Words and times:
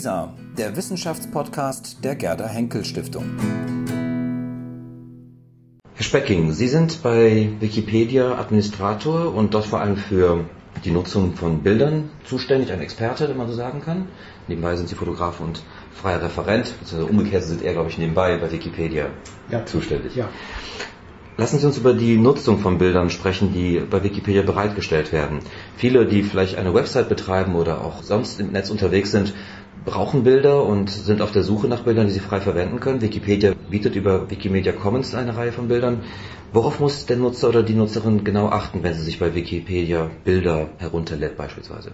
WISA, 0.00 0.32
der 0.56 0.76
Wissenschaftspodcast 0.76 2.02
der 2.02 2.14
Gerda 2.14 2.46
Henkel 2.46 2.86
Stiftung. 2.86 3.26
Herr 5.92 6.02
Specking, 6.02 6.52
Sie 6.52 6.68
sind 6.68 7.02
bei 7.02 7.50
Wikipedia 7.60 8.38
Administrator 8.38 9.34
und 9.34 9.52
dort 9.52 9.66
vor 9.66 9.80
allem 9.80 9.98
für 9.98 10.46
die 10.86 10.90
Nutzung 10.90 11.34
von 11.34 11.62
Bildern 11.62 12.08
zuständig, 12.24 12.72
ein 12.72 12.80
Experte, 12.80 13.28
wenn 13.28 13.36
man 13.36 13.46
so 13.46 13.52
sagen 13.52 13.82
kann. 13.82 14.06
Nebenbei 14.48 14.74
sind 14.76 14.88
Sie 14.88 14.94
Fotograf 14.94 15.38
und 15.38 15.62
freier 15.92 16.22
Referent, 16.22 16.72
beziehungsweise 16.80 17.04
umgekehrt 17.04 17.44
sind 17.44 17.60
er, 17.60 17.74
glaube 17.74 17.90
ich, 17.90 17.98
nebenbei 17.98 18.38
bei 18.38 18.50
Wikipedia 18.50 19.08
ja. 19.50 19.66
zuständig. 19.66 20.16
Ja. 20.16 20.30
Lassen 21.36 21.58
Sie 21.58 21.66
uns 21.66 21.78
über 21.78 21.94
die 21.94 22.18
Nutzung 22.18 22.58
von 22.58 22.76
Bildern 22.76 23.08
sprechen, 23.08 23.54
die 23.54 23.80
bei 23.80 24.02
Wikipedia 24.02 24.42
bereitgestellt 24.42 25.10
werden. 25.10 25.38
Viele, 25.76 26.04
die 26.04 26.22
vielleicht 26.22 26.56
eine 26.56 26.74
Website 26.74 27.08
betreiben 27.08 27.54
oder 27.54 27.82
auch 27.82 28.02
sonst 28.02 28.40
im 28.40 28.52
Netz 28.52 28.68
unterwegs 28.68 29.10
sind, 29.10 29.32
brauchen 29.84 30.24
Bilder 30.24 30.64
und 30.64 30.90
sind 30.90 31.22
auf 31.22 31.32
der 31.32 31.42
Suche 31.42 31.68
nach 31.68 31.82
Bildern, 31.82 32.06
die 32.06 32.12
sie 32.12 32.20
frei 32.20 32.40
verwenden 32.40 32.80
können. 32.80 33.00
Wikipedia 33.00 33.52
bietet 33.70 33.96
über 33.96 34.30
Wikimedia 34.30 34.72
Commons 34.72 35.14
eine 35.14 35.36
Reihe 35.36 35.52
von 35.52 35.68
Bildern. 35.68 36.00
Worauf 36.52 36.80
muss 36.80 37.06
der 37.06 37.16
Nutzer 37.16 37.48
oder 37.48 37.62
die 37.62 37.74
Nutzerin 37.74 38.24
genau 38.24 38.48
achten, 38.48 38.82
wenn 38.82 38.94
sie 38.94 39.02
sich 39.02 39.18
bei 39.18 39.34
Wikipedia 39.34 40.10
Bilder 40.24 40.68
herunterlädt 40.78 41.36
beispielsweise? 41.36 41.92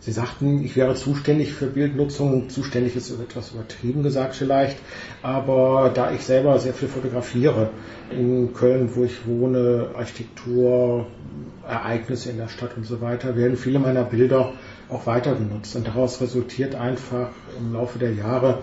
Sie 0.00 0.10
sagten, 0.10 0.64
ich 0.64 0.74
wäre 0.74 0.96
zuständig 0.96 1.52
für 1.52 1.66
Bildnutzung. 1.66 2.48
Zuständig 2.48 2.96
ist 2.96 3.08
etwas 3.12 3.52
übertrieben 3.52 4.02
gesagt 4.02 4.34
vielleicht. 4.34 4.76
Aber 5.22 5.92
da 5.94 6.10
ich 6.10 6.22
selber 6.22 6.58
sehr 6.58 6.74
viel 6.74 6.88
fotografiere, 6.88 7.70
in 8.10 8.52
Köln, 8.52 8.90
wo 8.96 9.04
ich 9.04 9.26
wohne, 9.28 9.90
Architektur, 9.94 11.06
Ereignisse 11.68 12.30
in 12.30 12.38
der 12.38 12.48
Stadt 12.48 12.76
und 12.76 12.84
so 12.84 13.00
weiter, 13.00 13.36
werden 13.36 13.56
viele 13.56 13.78
meiner 13.78 14.02
Bilder 14.02 14.54
auch 14.92 15.06
weiter 15.06 15.34
genutzt. 15.34 15.74
Und 15.76 15.86
daraus 15.86 16.20
resultiert 16.20 16.74
einfach 16.74 17.28
im 17.58 17.72
Laufe 17.72 17.98
der 17.98 18.12
Jahre 18.12 18.58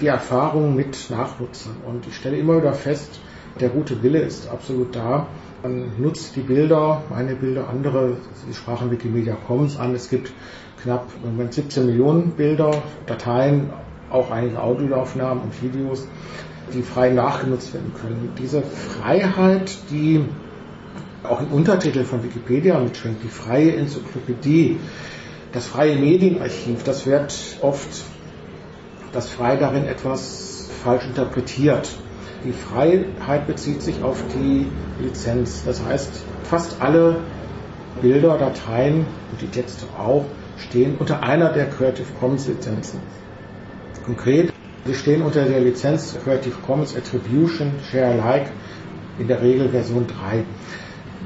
die 0.00 0.06
Erfahrung 0.06 0.74
mit 0.74 1.10
Nachnutzern. 1.10 1.76
Und 1.86 2.06
ich 2.06 2.16
stelle 2.16 2.36
immer 2.36 2.58
wieder 2.58 2.72
fest, 2.72 3.20
der 3.60 3.68
gute 3.68 4.02
Wille 4.02 4.20
ist 4.20 4.48
absolut 4.48 4.96
da, 4.96 5.28
man 5.62 5.92
nutzt 5.98 6.36
die 6.36 6.40
Bilder, 6.40 7.02
meine 7.08 7.36
Bilder, 7.36 7.68
andere, 7.68 8.18
Sie 8.46 8.52
sprachen 8.52 8.90
Wikimedia 8.90 9.34
Commons 9.46 9.78
an. 9.78 9.94
Es 9.94 10.10
gibt 10.10 10.32
knapp 10.82 11.06
17 11.50 11.86
Millionen 11.86 12.32
Bilder, 12.32 12.82
Dateien, 13.06 13.70
auch 14.10 14.30
einige 14.30 14.60
Audioaufnahmen 14.60 15.42
und 15.42 15.62
Videos, 15.62 16.06
die 16.74 16.82
frei 16.82 17.10
nachgenutzt 17.10 17.72
werden 17.72 17.92
können. 17.98 18.32
Diese 18.38 18.60
Freiheit, 18.60 19.74
die 19.90 20.24
auch 21.22 21.40
im 21.40 21.48
Untertitel 21.48 22.04
von 22.04 22.22
Wikipedia 22.22 22.78
mitschwingt, 22.78 23.22
die 23.22 23.28
freie 23.28 23.74
Enzyklopädie, 23.74 24.78
das 25.54 25.66
freie 25.68 25.94
Medienarchiv, 25.94 26.82
das 26.82 27.06
wird 27.06 27.32
oft, 27.62 27.88
das 29.12 29.30
frei 29.30 29.56
darin 29.56 29.84
etwas 29.84 30.68
falsch 30.82 31.06
interpretiert. 31.06 31.88
Die 32.44 32.52
Freiheit 32.52 33.46
bezieht 33.46 33.80
sich 33.80 34.02
auf 34.02 34.22
die 34.34 34.66
Lizenz. 35.02 35.62
Das 35.64 35.82
heißt, 35.82 36.10
fast 36.42 36.82
alle 36.82 37.20
Bilder, 38.02 38.36
Dateien 38.36 39.06
und 39.30 39.40
die 39.40 39.46
Texte 39.46 39.86
auch 39.96 40.24
stehen 40.58 40.96
unter 40.98 41.22
einer 41.22 41.52
der 41.52 41.70
Creative 41.70 42.06
Commons 42.18 42.48
Lizenzen. 42.48 43.00
Konkret, 44.04 44.52
sie 44.84 44.94
stehen 44.94 45.22
unter 45.22 45.44
der 45.44 45.60
Lizenz 45.60 46.16
Creative 46.22 46.56
Commons 46.66 46.96
Attribution 46.96 47.72
Share 47.90 48.20
Alike, 48.20 48.50
in 49.20 49.28
der 49.28 49.40
Regel 49.40 49.68
Version 49.68 50.06
3. 50.06 50.44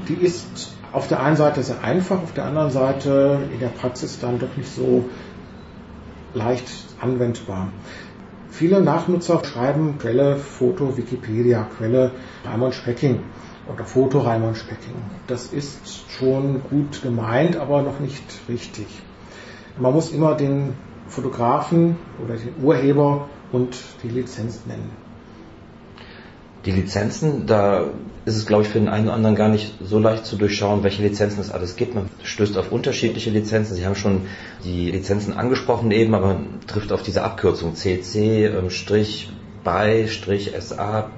Die 0.07 0.23
ist 0.23 0.78
auf 0.91 1.07
der 1.07 1.21
einen 1.21 1.35
Seite 1.35 1.63
sehr 1.63 1.83
einfach, 1.83 2.21
auf 2.21 2.33
der 2.33 2.45
anderen 2.45 2.71
Seite 2.71 3.39
in 3.53 3.59
der 3.59 3.67
Praxis 3.67 4.19
dann 4.19 4.39
doch 4.39 4.55
nicht 4.57 4.73
so 4.73 5.05
leicht 6.33 6.67
anwendbar. 6.99 7.69
Viele 8.49 8.81
Nachnutzer 8.81 9.43
schreiben 9.43 9.97
Quelle 9.99 10.35
Foto 10.37 10.97
Wikipedia, 10.97 11.67
Quelle 11.77 12.11
Raimond 12.45 12.73
Specking 12.73 13.19
oder 13.71 13.85
Foto 13.85 14.19
Raimond 14.19 14.57
Specking. 14.57 14.95
Das 15.27 15.45
ist 15.47 16.09
schon 16.09 16.61
gut 16.69 17.01
gemeint, 17.01 17.55
aber 17.55 17.83
noch 17.83 17.99
nicht 17.99 18.23
richtig. 18.49 18.87
Man 19.77 19.93
muss 19.93 20.11
immer 20.11 20.35
den 20.35 20.73
Fotografen 21.07 21.97
oder 22.23 22.35
den 22.35 22.63
Urheber 22.63 23.29
und 23.51 23.77
die 24.03 24.09
Lizenz 24.09 24.65
nennen 24.65 25.08
die 26.69 26.81
Lizenzen, 26.81 27.47
da 27.47 27.85
ist 28.25 28.37
es, 28.37 28.45
glaube 28.45 28.63
ich, 28.63 28.69
für 28.69 28.79
den 28.79 28.89
einen 28.89 29.05
oder 29.05 29.15
anderen 29.15 29.35
gar 29.35 29.49
nicht 29.49 29.73
so 29.83 29.97
leicht 29.97 30.25
zu 30.25 30.35
durchschauen, 30.35 30.83
welche 30.83 31.01
Lizenzen 31.01 31.39
es 31.39 31.51
alles 31.51 31.75
gibt. 31.75 31.95
Man 31.95 32.09
stößt 32.23 32.57
auf 32.57 32.71
unterschiedliche 32.71 33.31
Lizenzen. 33.31 33.75
Sie 33.75 33.85
haben 33.85 33.95
schon 33.95 34.27
die 34.63 34.91
Lizenzen 34.91 35.33
angesprochen 35.33 35.89
eben, 35.91 36.13
aber 36.13 36.27
man 36.27 36.59
trifft 36.67 36.91
auf 36.91 37.01
diese 37.01 37.23
Abkürzung 37.23 37.75
CC, 37.75 38.45
ähm, 38.45 38.69
Strich, 38.69 39.31
by, 39.63 40.07
Strich, 40.07 40.51
SA, 40.59 41.09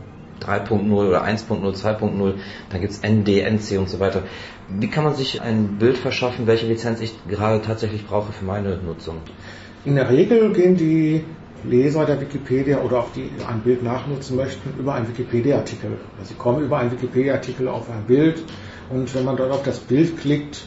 3.0 0.41 0.91
oder 0.91 1.23
1.0, 1.23 1.61
2.0, 1.75 2.33
dann 2.69 2.81
gibt 2.81 2.93
es 2.93 3.01
ND, 3.03 3.27
NC 3.41 3.77
und 3.77 3.89
so 3.89 3.99
weiter. 3.99 4.23
Wie 4.69 4.87
kann 4.87 5.03
man 5.03 5.15
sich 5.15 5.41
ein 5.41 5.77
Bild 5.77 5.97
verschaffen, 5.97 6.47
welche 6.47 6.65
Lizenz 6.65 7.01
ich 7.01 7.13
gerade 7.27 7.61
tatsächlich 7.61 8.07
brauche 8.07 8.31
für 8.31 8.45
meine 8.45 8.77
Nutzung? 8.77 9.17
In 9.83 9.95
der 9.95 10.09
Regel 10.09 10.53
gehen 10.53 10.77
die 10.77 11.25
Leser 11.63 12.05
der 12.05 12.19
Wikipedia 12.19 12.81
oder 12.81 12.99
auch 12.99 13.11
die 13.13 13.29
ein 13.47 13.61
Bild 13.61 13.83
nachnutzen 13.83 14.35
möchten, 14.35 14.79
über 14.79 14.95
einen 14.95 15.07
Wikipedia-Artikel. 15.07 15.91
Also 16.17 16.29
sie 16.29 16.35
kommen 16.35 16.63
über 16.63 16.77
einen 16.77 16.91
Wikipedia-Artikel 16.91 17.67
auf 17.67 17.89
ein 17.89 18.03
Bild 18.07 18.43
und 18.89 19.13
wenn 19.13 19.25
man 19.25 19.37
dort 19.37 19.51
auf 19.51 19.63
das 19.63 19.79
Bild 19.79 20.17
klickt, 20.19 20.65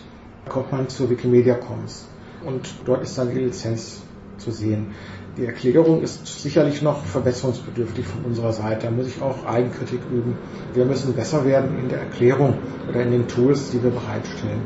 kommt 0.48 0.72
man 0.72 0.88
zu 0.88 1.10
Wikimedia 1.10 1.54
Commons. 1.54 2.08
Und 2.44 2.74
dort 2.84 3.02
ist 3.02 3.16
dann 3.18 3.30
die 3.30 3.40
Lizenz 3.40 4.02
zu 4.38 4.50
sehen. 4.50 4.88
Die 5.36 5.46
Erklärung 5.46 6.02
ist 6.02 6.42
sicherlich 6.42 6.80
noch 6.80 7.04
verbesserungsbedürftig 7.04 8.06
von 8.06 8.24
unserer 8.24 8.52
Seite. 8.52 8.86
Da 8.86 8.92
muss 8.92 9.08
ich 9.08 9.20
auch 9.20 9.44
Eigenkritik 9.44 10.00
üben. 10.12 10.36
Wir 10.74 10.84
müssen 10.84 11.12
besser 11.14 11.44
werden 11.44 11.76
in 11.78 11.88
der 11.88 11.98
Erklärung 12.00 12.54
oder 12.88 13.02
in 13.02 13.10
den 13.10 13.26
Tools, 13.26 13.70
die 13.70 13.82
wir 13.82 13.90
bereitstellen. 13.90 14.60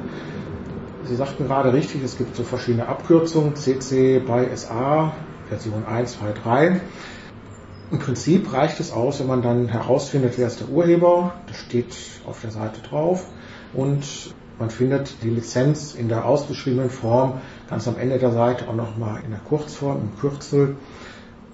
Sie 1.05 1.17
sagten 1.17 1.47
gerade 1.47 1.73
richtig, 1.73 2.03
es 2.05 2.19
gibt 2.19 2.37
so 2.37 2.43
verschiedene 2.43 2.87
Abkürzungen, 2.87 3.57
CC 3.57 4.19
by 4.19 4.55
SA, 4.55 5.15
Version 5.49 5.85
1, 5.87 6.19
2, 6.19 6.33
3. 6.33 6.81
Im 7.91 7.99
Prinzip 7.99 8.53
reicht 8.53 8.81
es 8.81 8.93
aus, 8.93 9.21
wenn 9.21 9.27
man 9.29 9.43
dann 9.43 9.69
herausfindet, 9.69 10.35
wer 10.37 10.47
ist 10.47 10.61
der 10.61 10.69
Urheber. 10.69 11.33
Das 11.47 11.57
steht 11.57 11.97
auf 12.27 12.41
der 12.43 12.51
Seite 12.51 12.81
drauf. 12.83 13.27
Und 13.73 14.35
man 14.59 14.71
findet 14.71 15.23
die 15.23 15.31
Lizenz 15.31 15.95
in 15.95 16.09
der 16.09 16.25
ausgeschriebenen 16.25 16.91
Form 16.91 17.41
ganz 17.71 17.89
am 17.89 17.97
Ende 17.97 18.19
der 18.19 18.33
Seite 18.33 18.69
auch 18.69 18.75
nochmal 18.75 19.23
in 19.25 19.31
der 19.31 19.41
Kurzform, 19.41 20.01
im 20.03 20.21
Kürzel. 20.21 20.77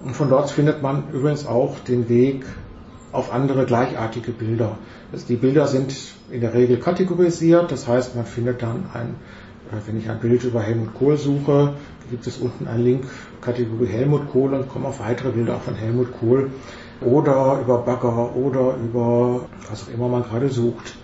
Und 0.03 0.15
von 0.15 0.29
dort 0.29 0.49
findet 0.49 0.81
man 0.81 1.09
übrigens 1.13 1.45
auch 1.45 1.79
den 1.79 2.09
Weg 2.09 2.45
auf 3.11 3.31
andere 3.31 3.65
gleichartige 3.65 4.31
Bilder. 4.31 4.77
Also 5.11 5.25
die 5.27 5.37
Bilder 5.37 5.67
sind 5.67 5.95
in 6.29 6.41
der 6.41 6.53
Regel 6.53 6.77
kategorisiert, 6.79 7.71
das 7.71 7.87
heißt, 7.87 8.15
man 8.15 8.25
findet 8.25 8.61
dann 8.61 8.89
ein, 8.93 9.15
wenn 9.85 9.97
ich 9.97 10.09
ein 10.09 10.19
Bild 10.19 10.43
über 10.43 10.61
Helmut 10.61 10.93
Kohl 10.93 11.17
suche, 11.17 11.73
gibt 12.09 12.27
es 12.27 12.37
unten 12.37 12.67
einen 12.67 12.83
Link 12.83 13.05
Kategorie 13.41 13.87
Helmut 13.87 14.31
Kohl 14.31 14.53
und 14.53 14.69
kommen 14.69 14.85
auf 14.85 14.99
weitere 14.99 15.31
Bilder 15.31 15.59
von 15.59 15.75
Helmut 15.75 16.11
Kohl 16.19 16.51
oder 17.01 17.59
über 17.61 17.79
Bagger 17.79 18.35
oder 18.35 18.75
über 18.77 19.41
was 19.69 19.83
auch 19.83 19.93
immer 19.93 20.07
man 20.07 20.23
gerade 20.23 20.49
sucht. 20.49 20.95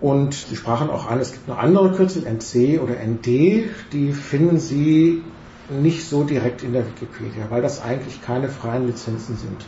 Und 0.00 0.34
Sie 0.34 0.56
sprachen 0.56 0.90
auch 0.90 1.10
an, 1.10 1.20
es 1.20 1.32
gibt 1.32 1.48
noch 1.48 1.58
andere 1.58 1.92
Kürzel, 1.92 2.24
NC 2.26 2.80
oder 2.82 2.94
ND, 2.94 3.70
die 3.92 4.12
finden 4.12 4.58
Sie 4.58 5.22
nicht 5.70 6.06
so 6.08 6.24
direkt 6.24 6.62
in 6.62 6.72
der 6.72 6.86
Wikipedia, 6.86 7.46
weil 7.48 7.62
das 7.62 7.82
eigentlich 7.82 8.22
keine 8.22 8.48
freien 8.48 8.86
Lizenzen 8.86 9.36
sind. 9.36 9.64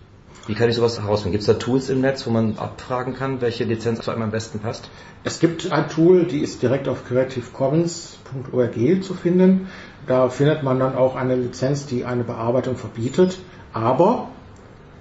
Wie 0.49 0.55
kann 0.55 0.71
ich 0.71 0.77
sowas 0.77 0.99
herausfinden? 0.99 1.33
Gibt 1.33 1.43
es 1.43 1.47
da 1.47 1.55
Tools 1.55 1.91
im 1.91 2.01
Netz, 2.01 2.27
wo 2.27 2.31
man 2.31 2.57
abfragen 2.57 3.15
kann, 3.15 3.43
welche 3.43 3.65
Lizenz 3.65 4.01
zu 4.01 4.11
einem 4.11 4.23
am 4.23 4.31
besten 4.31 4.61
passt? 4.61 4.89
Es 5.23 5.41
gibt 5.41 5.71
ein 5.71 5.89
Tool, 5.91 6.25
die 6.25 6.41
ist 6.41 6.63
direkt 6.63 6.89
auf 6.89 7.05
creativecommons.org 7.07 9.03
zu 9.03 9.13
finden. 9.15 9.69
Da 10.07 10.31
findet 10.31 10.63
man 10.63 10.79
dann 10.81 10.97
auch 10.97 11.17
eine 11.17 11.37
Lizenz, 11.37 11.85
die 11.85 12.07
eine 12.07 12.25
Bearbeitung 12.25 12.77
verbietet. 12.77 13.39
Aber 13.75 14.31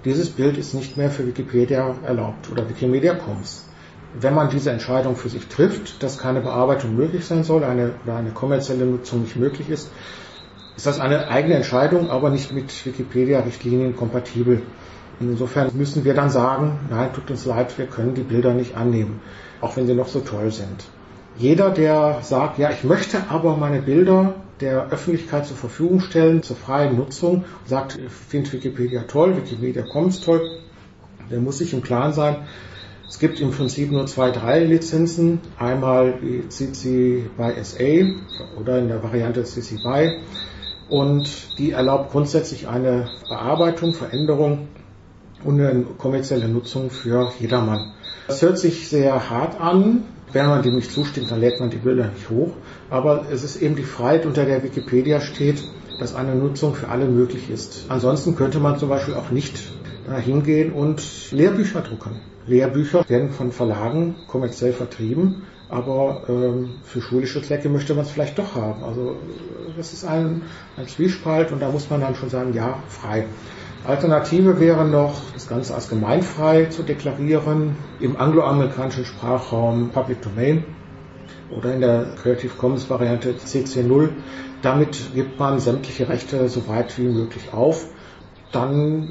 dieses 0.04 0.28
Bild 0.28 0.58
ist 0.58 0.74
nicht 0.74 0.98
mehr 0.98 1.10
für 1.10 1.26
Wikipedia 1.26 1.96
erlaubt 2.04 2.50
oder 2.52 2.68
Wikimedia 2.68 3.14
Commons. 3.14 3.67
Wenn 4.14 4.34
man 4.34 4.48
diese 4.50 4.70
Entscheidung 4.70 5.16
für 5.16 5.28
sich 5.28 5.46
trifft, 5.48 6.02
dass 6.02 6.18
keine 6.18 6.40
Bearbeitung 6.40 6.96
möglich 6.96 7.26
sein 7.26 7.44
soll 7.44 7.64
eine, 7.64 7.92
oder 8.04 8.16
eine 8.16 8.30
kommerzielle 8.30 8.86
Nutzung 8.86 9.22
nicht 9.22 9.36
möglich 9.36 9.68
ist, 9.68 9.90
ist 10.76 10.86
das 10.86 11.00
eine 11.00 11.28
eigene 11.28 11.54
Entscheidung, 11.54 12.10
aber 12.10 12.30
nicht 12.30 12.52
mit 12.52 12.86
Wikipedia-Richtlinien 12.86 13.96
kompatibel. 13.96 14.62
Insofern 15.20 15.70
müssen 15.74 16.04
wir 16.04 16.14
dann 16.14 16.30
sagen, 16.30 16.78
nein, 16.88 17.12
tut 17.12 17.30
uns 17.30 17.44
leid, 17.44 17.76
wir 17.76 17.86
können 17.86 18.14
die 18.14 18.22
Bilder 18.22 18.54
nicht 18.54 18.76
annehmen, 18.76 19.20
auch 19.60 19.76
wenn 19.76 19.86
sie 19.86 19.94
noch 19.94 20.06
so 20.06 20.20
toll 20.20 20.52
sind. 20.52 20.84
Jeder, 21.36 21.70
der 21.70 22.18
sagt, 22.22 22.58
ja, 22.58 22.70
ich 22.70 22.84
möchte 22.84 23.24
aber 23.28 23.56
meine 23.56 23.82
Bilder 23.82 24.34
der 24.60 24.90
Öffentlichkeit 24.90 25.46
zur 25.46 25.56
Verfügung 25.56 26.00
stellen, 26.00 26.42
zur 26.42 26.56
freien 26.56 26.96
Nutzung, 26.96 27.44
sagt, 27.66 27.98
ich 27.98 28.10
finde 28.10 28.52
Wikipedia 28.52 29.02
toll, 29.02 29.36
Wikimedia 29.36 29.82
Commons 29.82 30.20
toll, 30.20 30.40
der 31.30 31.40
muss 31.40 31.58
sich 31.58 31.72
im 31.74 31.82
Klaren 31.82 32.12
sein, 32.12 32.36
es 33.08 33.18
gibt 33.18 33.40
im 33.40 33.50
Prinzip 33.50 33.90
nur 33.90 34.06
zwei, 34.06 34.30
drei 34.30 34.62
Lizenzen. 34.64 35.40
Einmal 35.58 36.18
die 36.20 36.48
CC 36.48 37.24
by 37.36 37.52
SA 37.62 38.60
oder 38.60 38.78
in 38.78 38.88
der 38.88 39.02
Variante 39.02 39.44
CC 39.44 39.76
by. 39.82 40.18
Und 40.90 41.58
die 41.58 41.72
erlaubt 41.72 42.12
grundsätzlich 42.12 42.68
eine 42.68 43.08
Bearbeitung, 43.28 43.94
Veränderung 43.94 44.68
und 45.44 45.60
eine 45.60 45.84
kommerzielle 45.96 46.48
Nutzung 46.48 46.90
für 46.90 47.32
jedermann. 47.38 47.92
Das 48.26 48.42
hört 48.42 48.58
sich 48.58 48.88
sehr 48.88 49.30
hart 49.30 49.60
an. 49.60 50.04
Wenn 50.32 50.46
man 50.46 50.62
dem 50.62 50.74
nicht 50.76 50.92
zustimmt, 50.92 51.30
dann 51.30 51.40
lädt 51.40 51.58
man 51.58 51.70
die 51.70 51.78
Bilder 51.78 52.08
nicht 52.08 52.28
hoch. 52.28 52.52
Aber 52.90 53.24
es 53.30 53.42
ist 53.42 53.62
eben 53.62 53.76
die 53.76 53.82
Freiheit, 53.82 54.26
unter 54.26 54.44
der 54.44 54.62
Wikipedia 54.62 55.22
steht, 55.22 55.64
dass 55.98 56.14
eine 56.14 56.34
Nutzung 56.34 56.74
für 56.74 56.88
alle 56.88 57.06
möglich 57.06 57.48
ist. 57.48 57.86
Ansonsten 57.88 58.36
könnte 58.36 58.60
man 58.60 58.78
zum 58.78 58.90
Beispiel 58.90 59.14
auch 59.14 59.30
nicht 59.30 59.58
hingehen 60.16 60.72
und 60.72 61.30
Lehrbücher 61.30 61.82
drucken. 61.82 62.20
Lehrbücher 62.46 63.08
werden 63.08 63.30
von 63.30 63.52
Verlagen 63.52 64.16
kommerziell 64.26 64.72
vertrieben, 64.72 65.42
aber 65.68 66.22
ähm, 66.28 66.70
für 66.84 67.02
schulische 67.02 67.42
Zwecke 67.42 67.68
möchte 67.68 67.94
man 67.94 68.04
es 68.04 68.10
vielleicht 68.10 68.38
doch 68.38 68.54
haben. 68.54 68.82
Also 68.84 69.16
das 69.76 69.92
ist 69.92 70.04
ein, 70.04 70.42
ein 70.76 70.88
Zwiespalt 70.88 71.52
und 71.52 71.60
da 71.60 71.70
muss 71.70 71.90
man 71.90 72.00
dann 72.00 72.14
schon 72.14 72.30
sagen, 72.30 72.54
ja, 72.54 72.82
frei. 72.88 73.26
Alternative 73.84 74.58
wäre 74.60 74.84
noch, 74.86 75.20
das 75.34 75.46
Ganze 75.46 75.74
als 75.74 75.88
gemeinfrei 75.88 76.66
zu 76.66 76.82
deklarieren, 76.82 77.76
im 78.00 78.16
angloamerikanischen 78.16 79.04
Sprachraum 79.04 79.90
Public 79.90 80.20
Domain 80.22 80.64
oder 81.56 81.74
in 81.74 81.80
der 81.80 82.14
Creative 82.20 82.52
Commons 82.58 82.90
Variante 82.90 83.34
CC0. 83.34 84.10
Damit 84.62 85.14
gibt 85.14 85.38
man 85.38 85.60
sämtliche 85.60 86.08
Rechte 86.08 86.48
so 86.48 86.66
weit 86.66 86.98
wie 86.98 87.08
möglich 87.08 87.52
auf. 87.52 87.86
Dann 88.52 89.08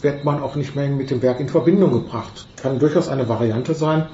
wird 0.00 0.24
man 0.24 0.42
auch 0.42 0.56
nicht 0.56 0.76
mehr 0.76 0.88
mit 0.88 1.10
dem 1.10 1.22
Werk 1.22 1.40
in 1.40 1.48
Verbindung 1.48 1.92
gebracht. 1.92 2.46
Kann 2.56 2.78
durchaus 2.78 3.08
eine 3.08 3.28
Variante 3.28 3.74
sein, 3.74 4.06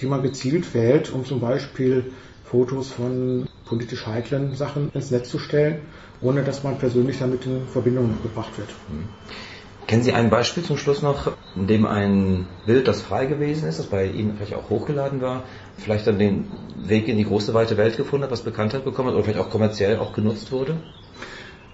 die 0.00 0.06
man 0.06 0.22
gezielt 0.22 0.74
wählt, 0.74 1.12
um 1.12 1.24
zum 1.24 1.40
Beispiel 1.40 2.12
Fotos 2.44 2.90
von 2.90 3.46
politisch 3.64 4.06
heiklen 4.06 4.54
Sachen 4.54 4.90
ins 4.92 5.10
Netz 5.10 5.30
zu 5.30 5.38
stellen, 5.38 5.80
ohne 6.20 6.42
dass 6.42 6.62
man 6.62 6.78
persönlich 6.78 7.18
damit 7.18 7.46
in 7.46 7.66
Verbindung 7.66 8.10
gebracht 8.22 8.58
wird. 8.58 8.68
Mhm. 8.88 9.04
Kennen 9.86 10.02
Sie 10.02 10.12
ein 10.12 10.30
Beispiel 10.30 10.62
zum 10.62 10.76
Schluss 10.76 11.02
noch, 11.02 11.32
in 11.56 11.66
dem 11.66 11.86
ein 11.86 12.46
Bild, 12.66 12.88
das 12.88 13.02
frei 13.02 13.26
gewesen 13.26 13.68
ist, 13.68 13.78
das 13.78 13.86
bei 13.86 14.06
Ihnen 14.06 14.36
vielleicht 14.36 14.54
auch 14.54 14.70
hochgeladen 14.70 15.20
war, 15.20 15.42
vielleicht 15.76 16.06
dann 16.06 16.18
den 16.18 16.44
Weg 16.76 17.08
in 17.08 17.16
die 17.16 17.24
große 17.24 17.52
weite 17.52 17.76
Welt 17.76 17.96
gefunden 17.96 18.24
hat, 18.24 18.30
was 18.30 18.42
Bekanntheit 18.42 18.84
bekommen 18.84 19.08
hat 19.08 19.14
oder 19.14 19.24
vielleicht 19.24 19.40
auch 19.40 19.50
kommerziell 19.50 19.98
auch 19.98 20.12
genutzt 20.12 20.52
wurde? 20.52 20.76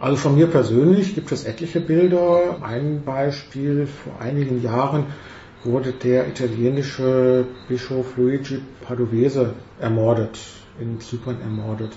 Also 0.00 0.16
von 0.16 0.36
mir 0.36 0.46
persönlich 0.46 1.16
gibt 1.16 1.32
es 1.32 1.44
etliche 1.44 1.80
Bilder. 1.80 2.58
Ein 2.62 3.02
Beispiel 3.04 3.88
vor 3.88 4.20
einigen 4.20 4.62
Jahren 4.62 5.06
wurde 5.64 5.90
der 5.90 6.28
italienische 6.28 7.44
Bischof 7.66 8.16
Luigi 8.16 8.60
Padovese 8.80 9.54
ermordet, 9.80 10.38
in 10.78 11.00
Zypern 11.00 11.40
ermordet. 11.40 11.96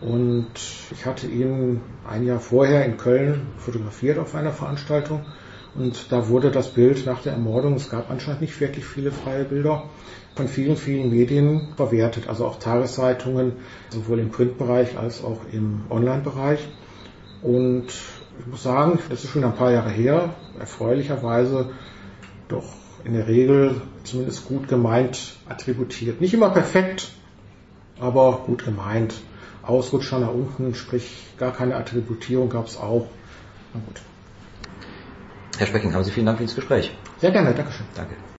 Und 0.00 0.50
ich 0.90 1.06
hatte 1.06 1.28
ihn 1.28 1.80
ein 2.08 2.26
Jahr 2.26 2.40
vorher 2.40 2.84
in 2.84 2.96
Köln 2.96 3.42
fotografiert 3.56 4.18
auf 4.18 4.34
einer 4.34 4.52
Veranstaltung. 4.52 5.24
Und 5.76 6.10
da 6.10 6.26
wurde 6.26 6.50
das 6.50 6.70
Bild 6.74 7.06
nach 7.06 7.22
der 7.22 7.34
Ermordung, 7.34 7.74
es 7.74 7.88
gab 7.88 8.10
anscheinend 8.10 8.40
nicht 8.40 8.60
wirklich 8.60 8.84
viele 8.84 9.12
freie 9.12 9.44
Bilder, 9.44 9.84
von 10.34 10.48
vielen, 10.48 10.76
vielen 10.76 11.10
Medien 11.10 11.68
verwertet. 11.76 12.28
Also 12.28 12.46
auch 12.46 12.58
Tageszeitungen, 12.58 13.52
sowohl 13.90 14.18
im 14.18 14.30
Printbereich 14.30 14.98
als 14.98 15.22
auch 15.22 15.38
im 15.52 15.82
Online-Bereich. 15.88 16.66
Und 17.42 17.86
ich 18.40 18.46
muss 18.46 18.62
sagen, 18.62 18.98
das 19.08 19.24
ist 19.24 19.30
schon 19.30 19.44
ein 19.44 19.54
paar 19.54 19.72
Jahre 19.72 19.90
her, 19.90 20.34
erfreulicherweise 20.58 21.70
doch 22.48 22.64
in 23.04 23.14
der 23.14 23.26
Regel 23.26 23.80
zumindest 24.04 24.46
gut 24.46 24.68
gemeint 24.68 25.36
attributiert. 25.48 26.20
Nicht 26.20 26.34
immer 26.34 26.50
perfekt, 26.50 27.10
aber 28.00 28.42
gut 28.46 28.64
gemeint. 28.64 29.14
Ausrutscher 29.62 30.18
nach 30.18 30.32
unten, 30.32 30.74
sprich 30.74 31.26
gar 31.36 31.52
keine 31.52 31.76
Attributierung 31.76 32.48
gab 32.48 32.66
es 32.66 32.78
auch. 32.78 33.06
Na 33.74 33.80
gut. 33.86 34.00
Herr 35.58 35.66
Specking, 35.66 35.92
haben 35.92 36.04
Sie 36.04 36.10
vielen 36.10 36.26
Dank 36.26 36.38
für 36.38 36.44
das 36.44 36.54
Gespräch. 36.54 36.96
Sehr 37.20 37.32
gerne, 37.32 37.52
Dankeschön. 37.52 37.86
Danke. 37.94 38.14